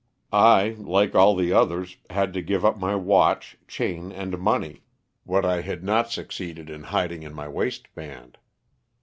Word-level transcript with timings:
I, 0.33 0.69
like 0.79 1.13
all 1.13 1.35
the 1.35 1.53
others, 1.53 1.97
had 2.09 2.33
to 2.33 2.41
give 2.41 2.65
up 2.65 2.79
my 2.79 2.95
watch, 2.95 3.55
chain 3.67 4.11
and 4.11 4.39
money— 4.39 4.81
what 5.25 5.45
I 5.45 5.61
had 5.61 5.83
not 5.83 6.09
succeeded 6.09 6.71
in 6.71 6.81
hiding 6.85 7.21
in 7.21 7.35
my 7.35 7.47
waistband. 7.47 8.39